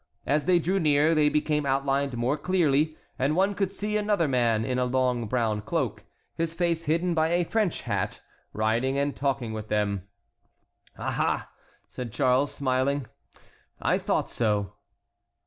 [0.25, 4.65] As they drew near they became outlined more clearly, and one could see another man
[4.65, 8.19] in a long brown cloak, his face hidden by a French hat,
[8.51, 10.07] riding and talking with them.
[10.97, 11.15] "Ah!
[11.19, 11.51] ah!"
[11.87, 13.05] said Charles, smiling,
[13.79, 14.73] "I thought so."